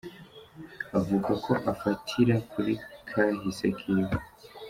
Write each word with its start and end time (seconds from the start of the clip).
Avuga 0.99 1.31
ko 1.43 1.51
afatira 1.71 2.35
kuri 2.51 2.73
kahise 3.09 3.65
kiwe. 3.77 4.09